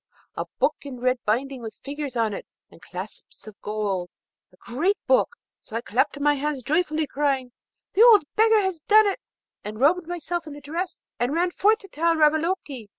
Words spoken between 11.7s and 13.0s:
to tell Ravaloke.